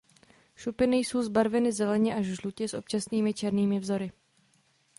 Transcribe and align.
Šupiny 0.55 0.97
jsou 0.97 1.21
zbarveny 1.21 1.71
zeleně 1.71 2.15
až 2.15 2.25
žlutě 2.25 2.67
s 2.67 2.73
občasnými 2.73 3.33
černými 3.33 3.79
vzory. 3.79 4.11